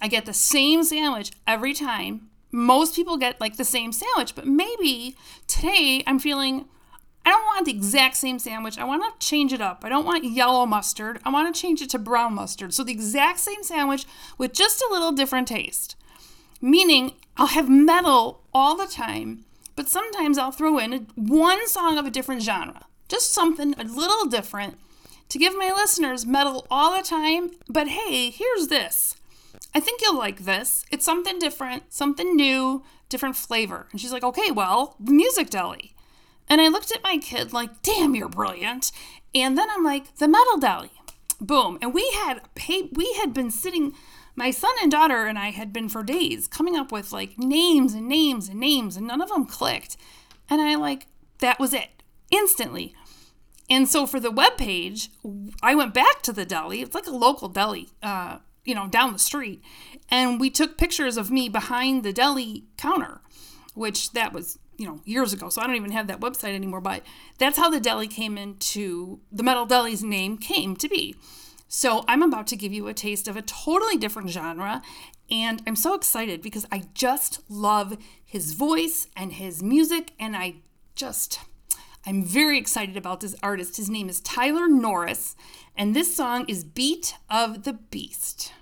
I 0.00 0.08
get 0.08 0.26
the 0.26 0.34
same 0.34 0.82
sandwich 0.82 1.30
every 1.46 1.72
time. 1.72 2.28
Most 2.50 2.96
people 2.96 3.16
get 3.16 3.40
like 3.40 3.56
the 3.56 3.64
same 3.64 3.92
sandwich, 3.92 4.34
but 4.34 4.46
maybe 4.46 5.16
today 5.46 6.02
I'm 6.06 6.18
feeling 6.18 6.66
I 7.24 7.30
don't 7.30 7.44
want 7.44 7.66
the 7.66 7.72
exact 7.72 8.16
same 8.16 8.38
sandwich. 8.38 8.78
I 8.78 8.84
want 8.84 9.20
to 9.20 9.26
change 9.26 9.52
it 9.52 9.60
up. 9.60 9.84
I 9.84 9.88
don't 9.88 10.04
want 10.04 10.24
yellow 10.24 10.66
mustard. 10.66 11.20
I 11.24 11.30
want 11.30 11.54
to 11.54 11.60
change 11.60 11.80
it 11.80 11.90
to 11.90 11.98
brown 11.98 12.34
mustard. 12.34 12.74
So 12.74 12.82
the 12.82 12.92
exact 12.92 13.38
same 13.38 13.62
sandwich 13.62 14.04
with 14.38 14.52
just 14.52 14.82
a 14.82 14.92
little 14.92 15.12
different 15.12 15.46
taste. 15.46 15.94
Meaning, 16.60 17.12
I'll 17.36 17.46
have 17.48 17.68
metal 17.68 18.42
all 18.52 18.76
the 18.76 18.86
time, 18.86 19.44
but 19.76 19.88
sometimes 19.88 20.38
I'll 20.38 20.52
throw 20.52 20.78
in 20.78 21.08
one 21.14 21.66
song 21.68 21.98
of 21.98 22.06
a 22.06 22.10
different 22.10 22.42
genre. 22.42 22.86
Just 23.08 23.32
something 23.32 23.74
a 23.78 23.84
little 23.84 24.26
different 24.26 24.78
to 25.28 25.38
give 25.38 25.56
my 25.56 25.72
listeners 25.74 26.26
metal 26.26 26.66
all 26.70 26.96
the 26.96 27.02
time. 27.02 27.50
But 27.68 27.88
hey, 27.88 28.30
here's 28.30 28.68
this. 28.68 29.16
I 29.74 29.80
think 29.80 30.02
you'll 30.02 30.18
like 30.18 30.44
this. 30.44 30.84
It's 30.90 31.04
something 31.04 31.38
different, 31.38 31.92
something 31.92 32.36
new, 32.36 32.82
different 33.08 33.36
flavor. 33.36 33.88
And 33.90 34.00
she's 34.00 34.12
like, 34.12 34.24
okay, 34.24 34.50
well, 34.50 34.96
Music 35.00 35.48
Deli. 35.50 35.94
And 36.48 36.60
I 36.60 36.68
looked 36.68 36.92
at 36.92 37.02
my 37.02 37.18
kid 37.18 37.52
like, 37.52 37.82
damn, 37.82 38.14
you're 38.14 38.28
brilliant. 38.28 38.92
And 39.34 39.56
then 39.56 39.68
I'm 39.70 39.84
like, 39.84 40.16
the 40.16 40.28
metal 40.28 40.58
deli. 40.58 40.90
Boom. 41.40 41.78
And 41.80 41.94
we 41.94 42.08
had 42.10 42.42
we 42.68 43.16
had 43.18 43.32
been 43.32 43.50
sitting, 43.50 43.94
my 44.34 44.50
son 44.50 44.72
and 44.82 44.90
daughter 44.90 45.26
and 45.26 45.38
I 45.38 45.50
had 45.50 45.72
been 45.72 45.88
for 45.88 46.02
days 46.02 46.46
coming 46.46 46.76
up 46.76 46.90
with 46.90 47.12
like 47.12 47.38
names 47.38 47.94
and 47.94 48.08
names 48.08 48.48
and 48.48 48.58
names, 48.58 48.96
and 48.96 49.06
none 49.06 49.20
of 49.20 49.28
them 49.28 49.46
clicked. 49.46 49.96
And 50.48 50.60
I 50.60 50.74
like, 50.76 51.06
that 51.40 51.58
was 51.58 51.72
it 51.74 52.02
instantly. 52.30 52.94
And 53.70 53.88
so 53.88 54.06
for 54.06 54.20
the 54.20 54.30
web 54.30 54.56
page, 54.56 55.10
I 55.62 55.74
went 55.74 55.94
back 55.94 56.22
to 56.22 56.32
the 56.32 56.44
deli. 56.44 56.82
It's 56.82 56.94
like 56.94 57.06
a 57.06 57.10
local 57.10 57.48
deli, 57.48 57.88
uh, 58.02 58.38
you 58.64 58.74
know, 58.74 58.88
down 58.88 59.12
the 59.12 59.18
street. 59.18 59.62
And 60.10 60.40
we 60.40 60.50
took 60.50 60.76
pictures 60.76 61.16
of 61.16 61.30
me 61.30 61.48
behind 61.48 62.02
the 62.02 62.12
deli 62.12 62.64
counter, 62.76 63.20
which 63.74 64.12
that 64.12 64.32
was 64.32 64.58
you 64.78 64.86
know 64.86 65.00
years 65.04 65.34
ago 65.34 65.50
so 65.50 65.60
i 65.60 65.66
don't 65.66 65.76
even 65.76 65.92
have 65.92 66.06
that 66.06 66.20
website 66.20 66.54
anymore 66.54 66.80
but 66.80 67.02
that's 67.38 67.58
how 67.58 67.68
the 67.68 67.78
deli 67.78 68.08
came 68.08 68.38
into 68.38 69.20
the 69.30 69.42
metal 69.42 69.66
deli's 69.66 70.02
name 70.02 70.38
came 70.38 70.74
to 70.74 70.88
be 70.88 71.14
so 71.74 72.04
i'm 72.06 72.22
about 72.22 72.46
to 72.46 72.54
give 72.54 72.70
you 72.70 72.86
a 72.86 72.92
taste 72.92 73.26
of 73.26 73.34
a 73.34 73.40
totally 73.40 73.96
different 73.96 74.28
genre 74.28 74.82
and 75.30 75.62
i'm 75.66 75.74
so 75.74 75.94
excited 75.94 76.42
because 76.42 76.66
i 76.70 76.82
just 76.92 77.40
love 77.48 77.96
his 78.22 78.52
voice 78.52 79.06
and 79.16 79.32
his 79.32 79.62
music 79.62 80.12
and 80.20 80.36
i 80.36 80.54
just 80.94 81.40
i'm 82.04 82.22
very 82.22 82.58
excited 82.58 82.94
about 82.94 83.20
this 83.20 83.34
artist 83.42 83.78
his 83.78 83.88
name 83.88 84.10
is 84.10 84.20
tyler 84.20 84.68
norris 84.68 85.34
and 85.74 85.96
this 85.96 86.14
song 86.14 86.44
is 86.46 86.62
beat 86.62 87.14
of 87.30 87.64
the 87.64 87.72
beast 87.72 88.52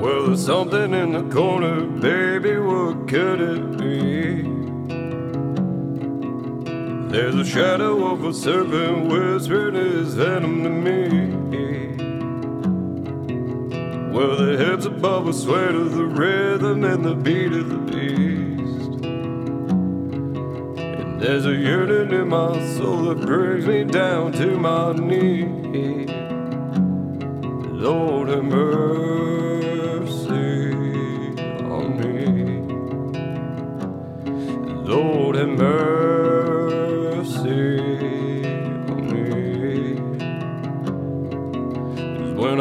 Well, 0.00 0.28
there's 0.28 0.46
something 0.46 0.94
in 0.94 1.12
the 1.12 1.28
corner, 1.34 1.84
baby, 1.84 2.56
what 2.56 3.08
could 3.08 3.40
it 3.40 3.76
be? 3.76 4.57
There's 7.18 7.34
a 7.34 7.44
shadow 7.44 8.12
of 8.12 8.22
a 8.22 8.32
serpent 8.32 9.08
whispering 9.08 9.74
his 9.74 10.14
venom 10.14 10.62
to 10.62 10.70
me. 10.70 11.08
Well, 14.16 14.36
the 14.36 14.56
heads 14.56 14.86
above 14.86 15.26
us 15.26 15.42
sway 15.42 15.66
to 15.66 15.88
the 15.88 16.04
rhythm 16.06 16.84
and 16.84 17.04
the 17.04 17.16
beat 17.16 17.52
of 17.52 17.70
the 17.70 17.78
beast. 17.78 19.04
And 20.78 21.20
there's 21.20 21.44
a 21.44 21.54
yearning 21.56 22.12
in 22.12 22.28
my 22.28 22.64
soul 22.76 23.06
that 23.06 23.20
brings 23.26 23.66
me 23.66 23.82
down 23.82 24.30
to 24.34 24.56
my 24.56 24.92
knees. 24.92 26.08
Lord 27.82 28.28
have 28.28 28.44
mercy 28.44 30.12
on 31.64 31.98
me. 31.98 32.62
Lord 34.84 35.34
have 35.34 35.48
mercy 35.48 36.07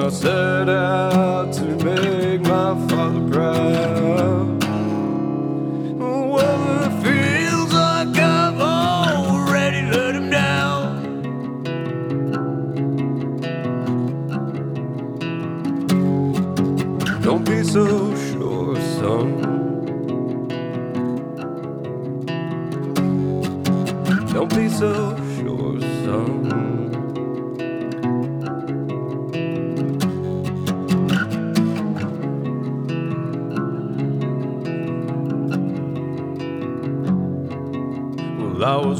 I 0.08 0.10
set 0.10 0.70
out 0.70 1.52
to 1.56 1.66
make 1.84 2.40
my 2.44 2.88
father 2.88 3.30
proud, 3.30 3.87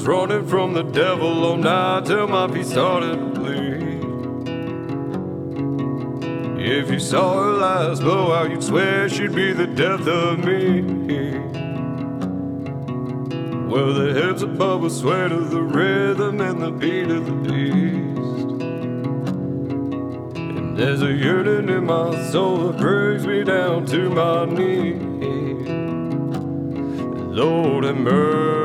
running 0.08 0.48
from 0.48 0.74
the 0.74 0.84
devil 0.84 1.44
all 1.44 1.58
night 1.58 2.06
till 2.06 2.28
my 2.30 2.48
feet 2.48 2.66
started 2.66 3.18
to 3.18 3.26
bleed. 3.38 3.78
If 6.66 6.90
you 6.90 6.98
saw 6.98 7.44
her 7.44 7.52
last 7.58 8.02
blow 8.02 8.32
out, 8.32 8.50
you'd 8.50 8.64
swear 8.64 9.10
she'd 9.10 9.36
be 9.36 9.52
the 9.52 9.68
death 9.68 10.08
of 10.08 10.40
me. 10.40 10.82
Well, 13.68 13.94
the 13.94 14.14
heads 14.14 14.44
above 14.44 14.86
us 14.86 15.02
sway 15.02 15.28
to 15.28 15.40
the 15.42 15.62
rhythm 15.62 16.40
and 16.40 16.62
the 16.62 16.72
beat 16.72 17.10
of 17.12 17.26
the 17.26 17.34
beast. 17.34 18.62
And 20.40 20.78
there's 20.78 21.02
a 21.02 21.12
yearning 21.12 21.68
in 21.68 21.86
my 21.86 22.30
soul 22.32 22.70
that 22.70 22.78
brings 22.78 23.28
me 23.28 23.44
down 23.44 23.86
to 23.88 24.10
my 24.10 24.46
knees. 24.46 25.04
Lord 27.38 27.84
have 27.84 27.98
mercy 27.98 28.57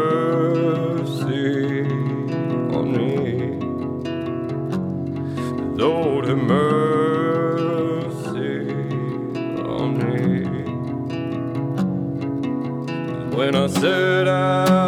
Have 6.32 6.44
mercy 6.44 8.16
on 9.60 9.98
me. 9.98 10.44
When 13.36 13.54
I 13.54 13.66
set 13.66 14.28
out 14.28 14.81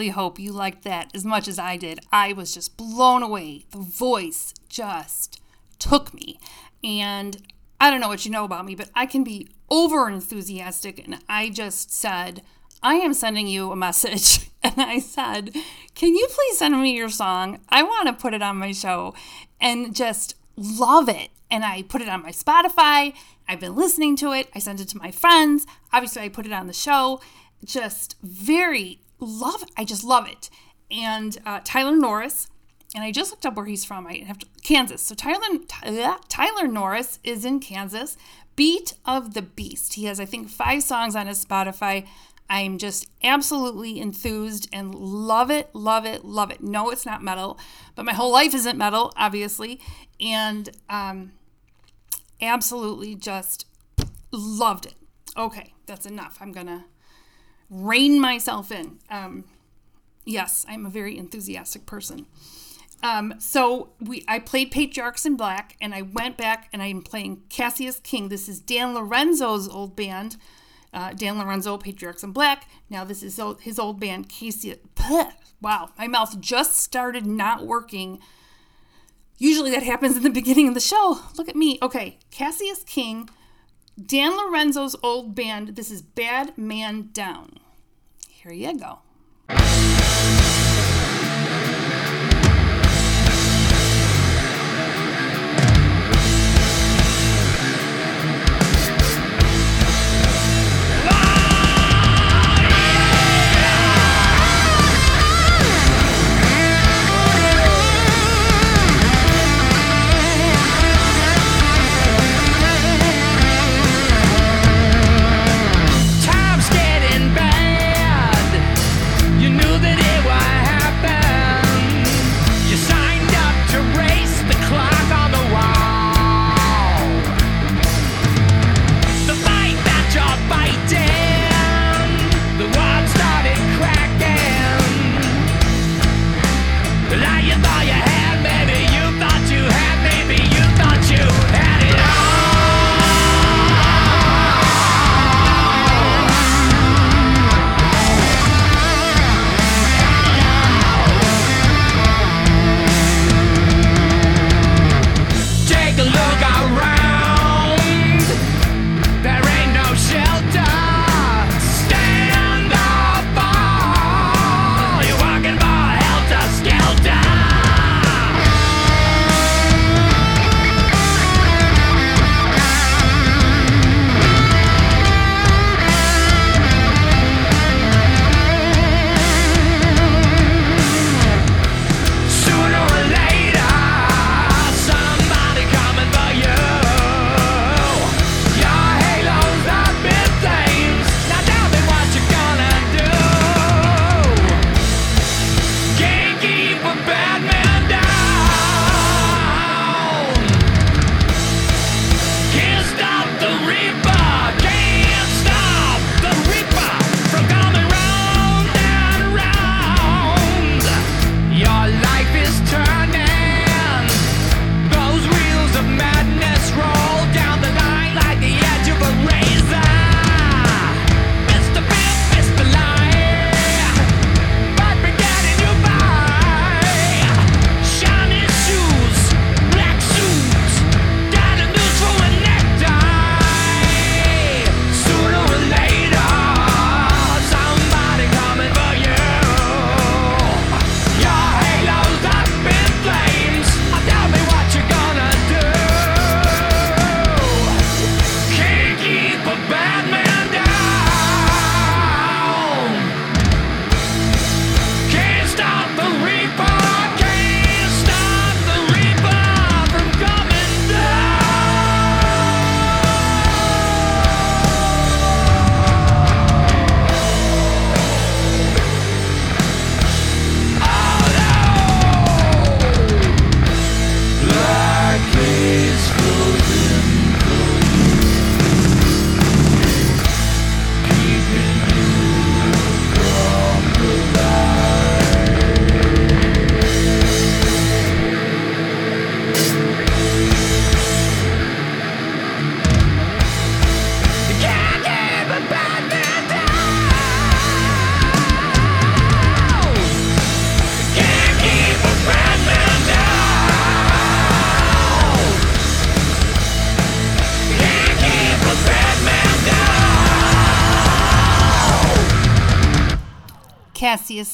really 0.00 0.10
hope 0.12 0.38
you 0.38 0.50
liked 0.50 0.82
that 0.82 1.10
as 1.14 1.26
much 1.26 1.46
as 1.46 1.58
I 1.58 1.76
did. 1.76 2.00
I 2.10 2.32
was 2.32 2.54
just 2.54 2.78
blown 2.78 3.22
away. 3.22 3.66
The 3.70 3.80
voice 3.80 4.54
just 4.66 5.38
took 5.78 6.14
me. 6.14 6.40
And 6.82 7.36
I 7.78 7.90
don't 7.90 8.00
know 8.00 8.08
what 8.08 8.24
you 8.24 8.30
know 8.30 8.44
about 8.44 8.64
me, 8.64 8.74
but 8.74 8.88
I 8.94 9.04
can 9.04 9.24
be 9.24 9.48
over 9.68 10.08
enthusiastic. 10.08 11.04
And 11.04 11.18
I 11.28 11.50
just 11.50 11.92
said, 11.92 12.40
I 12.82 12.94
am 12.94 13.12
sending 13.12 13.46
you 13.46 13.70
a 13.72 13.76
message. 13.76 14.46
And 14.62 14.78
I 14.78 14.98
said, 14.98 15.54
Can 15.94 16.14
you 16.14 16.28
please 16.28 16.58
send 16.58 16.78
me 16.78 16.94
your 16.94 17.08
song? 17.08 17.60
I 17.70 17.82
want 17.82 18.08
to 18.08 18.12
put 18.12 18.34
it 18.34 18.42
on 18.42 18.58
my 18.58 18.72
show 18.72 19.14
and 19.58 19.96
just 19.96 20.34
love 20.54 21.08
it. 21.08 21.30
And 21.50 21.64
I 21.64 21.80
put 21.80 22.02
it 22.02 22.10
on 22.10 22.22
my 22.22 22.28
Spotify. 22.28 23.14
I've 23.48 23.60
been 23.60 23.74
listening 23.74 24.16
to 24.16 24.32
it. 24.32 24.50
I 24.54 24.58
sent 24.58 24.82
it 24.82 24.88
to 24.88 24.98
my 24.98 25.10
friends. 25.12 25.66
Obviously, 25.94 26.24
I 26.24 26.28
put 26.28 26.44
it 26.44 26.52
on 26.52 26.66
the 26.66 26.74
show. 26.74 27.22
Just 27.64 28.16
very 28.22 29.00
love 29.20 29.64
I 29.76 29.84
just 29.84 30.04
love 30.04 30.28
it. 30.28 30.50
And 30.90 31.38
uh, 31.46 31.60
Tyler 31.62 31.96
Norris, 31.96 32.48
and 32.94 33.04
I 33.04 33.12
just 33.12 33.30
looked 33.30 33.46
up 33.46 33.54
where 33.54 33.66
he's 33.66 33.84
from. 33.84 34.06
I 34.06 34.24
have 34.26 34.38
to, 34.38 34.46
Kansas. 34.62 35.02
So 35.02 35.14
Tyler 35.14 35.58
Tyler 36.28 36.66
Norris 36.66 37.18
is 37.22 37.44
in 37.44 37.60
Kansas. 37.60 38.16
Beat 38.56 38.94
of 39.06 39.34
the 39.34 39.42
Beast. 39.42 39.94
He 39.94 40.04
has 40.06 40.20
I 40.20 40.24
think 40.24 40.48
five 40.48 40.82
songs 40.82 41.14
on 41.14 41.26
his 41.26 41.44
Spotify. 41.44 42.06
I'm 42.50 42.78
just 42.78 43.08
absolutely 43.22 44.00
enthused 44.00 44.68
and 44.72 44.92
love 44.92 45.52
it, 45.52 45.70
love 45.72 46.04
it, 46.04 46.24
love 46.24 46.50
it. 46.50 46.60
No, 46.60 46.90
it's 46.90 47.06
not 47.06 47.22
metal, 47.22 47.60
but 47.94 48.04
my 48.04 48.12
whole 48.12 48.32
life 48.32 48.54
isn't 48.54 48.76
metal, 48.76 49.12
obviously, 49.16 49.80
and 50.20 50.68
um, 50.88 51.30
absolutely 52.42 53.14
just 53.14 53.66
loved 54.32 54.86
it. 54.86 54.94
Okay, 55.36 55.74
that's 55.86 56.06
enough. 56.06 56.38
I'm 56.40 56.50
gonna 56.50 56.86
rein 57.70 58.20
myself 58.20 58.70
in. 58.72 58.98
Um, 59.08 59.44
yes, 60.24 60.66
I'm 60.68 60.84
a 60.84 60.90
very 60.90 61.16
enthusiastic 61.16 61.86
person. 61.86 62.26
Um, 63.02 63.34
so 63.38 63.90
we, 64.00 64.24
I 64.28 64.40
played 64.40 64.70
Patriarchs 64.70 65.24
in 65.24 65.36
Black, 65.36 65.76
and 65.80 65.94
I 65.94 66.02
went 66.02 66.36
back 66.36 66.68
and 66.72 66.82
I'm 66.82 67.00
playing 67.02 67.42
Cassius 67.48 67.98
King. 68.00 68.28
This 68.28 68.48
is 68.48 68.60
Dan 68.60 68.94
Lorenzo's 68.94 69.68
old 69.68 69.96
band. 69.96 70.36
Uh, 70.92 71.12
Dan 71.12 71.38
Lorenzo, 71.38 71.78
Patriarchs 71.78 72.24
in 72.24 72.32
Black. 72.32 72.68
Now 72.90 73.04
this 73.04 73.22
is 73.22 73.40
his 73.60 73.78
old 73.78 74.00
band, 74.00 74.28
Cassius. 74.28 74.78
Wow, 75.62 75.90
my 75.96 76.08
mouth 76.08 76.40
just 76.40 76.78
started 76.78 77.26
not 77.26 77.66
working. 77.66 78.18
Usually 79.38 79.70
that 79.70 79.84
happens 79.84 80.16
in 80.16 80.22
the 80.22 80.30
beginning 80.30 80.68
of 80.68 80.74
the 80.74 80.80
show. 80.80 81.20
Look 81.36 81.48
at 81.48 81.54
me. 81.54 81.78
Okay, 81.80 82.18
Cassius 82.30 82.82
King, 82.82 83.30
Dan 83.98 84.36
Lorenzo's 84.36 84.96
old 85.02 85.34
band. 85.34 85.76
This 85.76 85.90
is 85.90 86.02
Bad 86.02 86.56
Man 86.56 87.10
Down. 87.12 87.58
Here 88.28 88.52
you 88.52 88.78
go. 88.78 89.00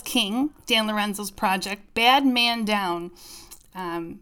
King, 0.02 0.50
Dan 0.66 0.86
Lorenzo's 0.86 1.30
project, 1.30 1.94
Bad 1.94 2.26
Man 2.26 2.64
Down. 2.64 3.10
Um, 3.74 4.20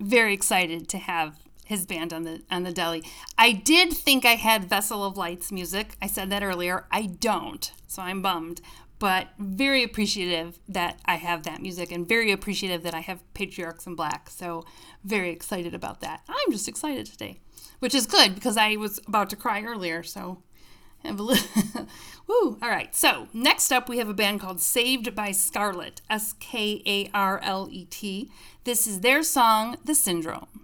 very 0.00 0.34
excited 0.34 0.88
to 0.88 0.98
have 0.98 1.38
his 1.64 1.86
band 1.86 2.12
on 2.12 2.24
the 2.24 2.42
on 2.50 2.62
the 2.62 2.72
deli. 2.72 3.02
I 3.38 3.52
did 3.52 3.92
think 3.92 4.24
I 4.24 4.34
had 4.34 4.64
Vessel 4.64 5.04
of 5.04 5.16
Lights 5.16 5.50
music. 5.50 5.96
I 6.00 6.06
said 6.06 6.30
that 6.30 6.42
earlier. 6.42 6.86
I 6.90 7.06
don't, 7.06 7.72
so 7.86 8.02
I'm 8.02 8.22
bummed. 8.22 8.60
But 8.98 9.28
very 9.38 9.82
appreciative 9.82 10.58
that 10.68 11.00
I 11.04 11.16
have 11.16 11.42
that 11.42 11.60
music, 11.60 11.90
and 11.90 12.08
very 12.08 12.30
appreciative 12.30 12.82
that 12.84 12.94
I 12.94 13.00
have 13.00 13.22
Patriarchs 13.34 13.86
in 13.86 13.94
Black. 13.94 14.30
So 14.30 14.64
very 15.02 15.30
excited 15.30 15.74
about 15.74 16.00
that. 16.00 16.22
I'm 16.28 16.52
just 16.52 16.68
excited 16.68 17.06
today, 17.06 17.40
which 17.80 17.94
is 17.94 18.06
good 18.06 18.34
because 18.34 18.56
I 18.56 18.76
was 18.76 19.00
about 19.06 19.30
to 19.30 19.36
cry 19.36 19.62
earlier. 19.62 20.02
So. 20.02 20.43
Woo! 22.26 22.58
All 22.62 22.70
right. 22.70 22.94
So 22.94 23.28
next 23.34 23.70
up, 23.70 23.88
we 23.88 23.98
have 23.98 24.08
a 24.08 24.14
band 24.14 24.40
called 24.40 24.60
Saved 24.60 25.14
by 25.14 25.30
Skarlet. 25.30 26.00
S 26.08 26.34
K 26.40 26.82
A 26.86 27.10
R 27.12 27.40
L 27.42 27.68
E 27.70 27.84
T. 27.84 28.30
This 28.64 28.86
is 28.86 29.00
their 29.00 29.22
song, 29.22 29.76
"The 29.84 29.94
Syndrome." 29.94 30.63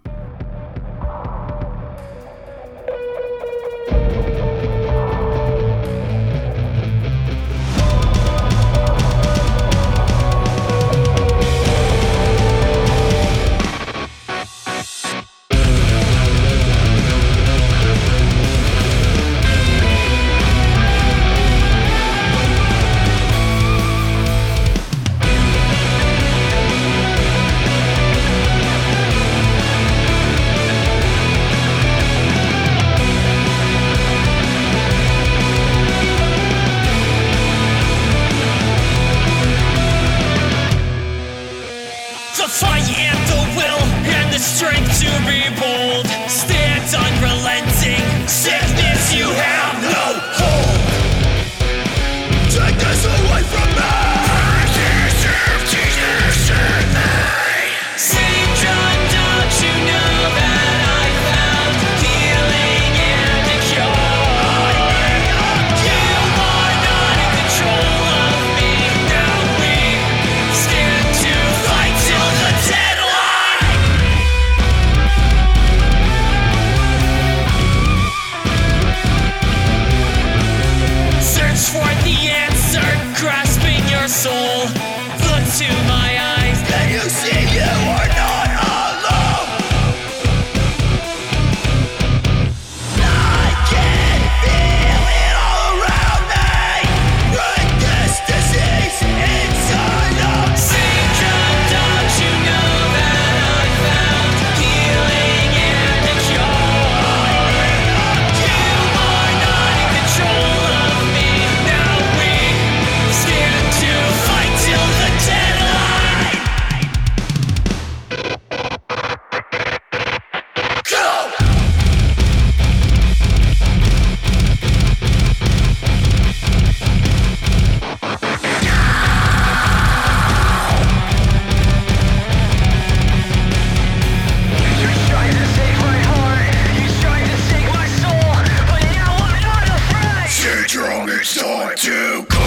Syndrome, 141.01 141.19
it's 141.19 141.35
time 141.35 141.77
to 141.77 142.27
go. 142.27 142.40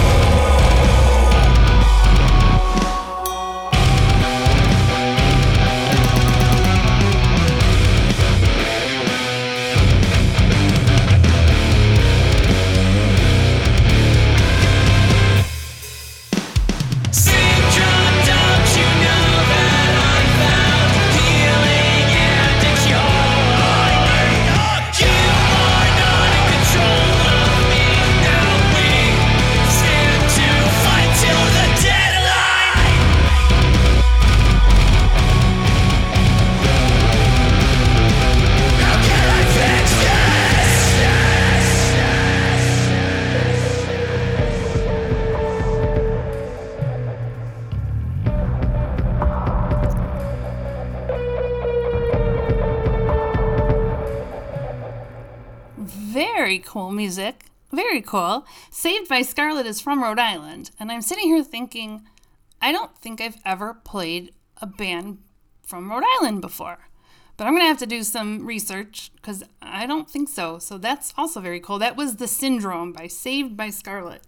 Skarlet 59.54 59.66
is 59.66 59.80
from 59.80 60.02
Rhode 60.02 60.18
Island. 60.18 60.72
And 60.80 60.90
I'm 60.90 61.00
sitting 61.00 61.26
here 61.26 61.44
thinking, 61.44 62.08
I 62.60 62.72
don't 62.72 62.96
think 62.98 63.20
I've 63.20 63.40
ever 63.44 63.72
played 63.72 64.32
a 64.60 64.66
band 64.66 65.18
from 65.62 65.90
Rhode 65.90 66.02
Island 66.18 66.40
before. 66.40 66.88
But 67.36 67.46
I'm 67.46 67.52
going 67.52 67.62
to 67.62 67.68
have 67.68 67.78
to 67.78 67.86
do 67.86 68.02
some 68.02 68.44
research 68.46 69.12
because 69.16 69.44
I 69.62 69.86
don't 69.86 70.10
think 70.10 70.28
so. 70.28 70.58
So 70.58 70.76
that's 70.76 71.14
also 71.16 71.40
very 71.40 71.60
cool. 71.60 71.78
That 71.78 71.96
was 71.96 72.16
The 72.16 72.26
Syndrome 72.26 72.92
by 72.92 73.06
Saved 73.06 73.56
by 73.56 73.68
Skarlet. 73.68 74.22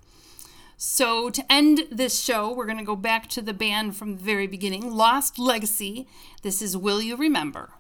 So 0.76 1.30
to 1.30 1.52
end 1.52 1.86
this 1.90 2.22
show, 2.22 2.52
we're 2.52 2.66
going 2.66 2.78
to 2.78 2.84
go 2.84 2.96
back 2.96 3.28
to 3.30 3.42
the 3.42 3.54
band 3.54 3.96
from 3.96 4.16
the 4.16 4.22
very 4.22 4.46
beginning 4.46 4.94
Lost 4.94 5.40
Legacy. 5.40 6.06
This 6.42 6.62
is 6.62 6.76
Will 6.76 7.02
You 7.02 7.16
Remember? 7.16 7.70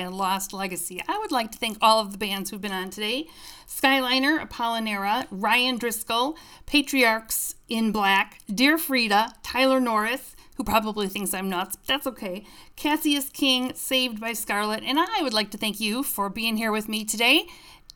A 0.00 0.10
Lost 0.10 0.52
Legacy. 0.52 1.02
I 1.08 1.18
would 1.18 1.32
like 1.32 1.52
to 1.52 1.58
thank 1.58 1.78
all 1.80 2.00
of 2.00 2.12
the 2.12 2.18
bands 2.18 2.50
who've 2.50 2.60
been 2.60 2.72
on 2.72 2.90
today 2.90 3.28
Skyliner, 3.66 4.46
Apolinara, 4.46 5.26
Ryan 5.30 5.78
Driskell, 5.78 6.36
Patriarchs 6.66 7.54
in 7.68 7.92
Black, 7.92 8.38
Dear 8.52 8.76
Freida, 8.76 9.32
Tyler 9.42 9.80
Norris, 9.80 10.34
who 10.56 10.64
probably 10.64 11.08
thinks 11.08 11.32
I'm 11.32 11.48
nuts, 11.48 11.76
but 11.76 11.86
that's 11.86 12.06
okay. 12.06 12.44
Cassius 12.76 13.30
King, 13.30 13.72
Saved 13.74 14.20
by 14.20 14.32
Skarlet, 14.32 14.82
and 14.84 14.98
I 14.98 15.22
would 15.22 15.32
like 15.32 15.50
to 15.52 15.58
thank 15.58 15.80
you 15.80 16.02
for 16.02 16.28
being 16.28 16.56
here 16.56 16.72
with 16.72 16.88
me 16.88 17.04
today. 17.04 17.46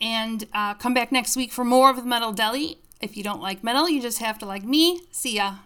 And 0.00 0.46
uh, 0.52 0.74
come 0.74 0.94
back 0.94 1.12
next 1.12 1.36
week 1.36 1.52
for 1.52 1.64
more 1.64 1.90
of 1.90 1.96
the 1.96 2.02
Metal 2.02 2.32
Deli. 2.32 2.78
If 3.00 3.16
you 3.16 3.22
don't 3.22 3.42
like 3.42 3.62
metal, 3.62 3.88
you 3.88 4.00
just 4.00 4.18
have 4.18 4.38
to 4.38 4.46
like 4.46 4.64
me. 4.64 5.02
See 5.10 5.36
ya. 5.36 5.56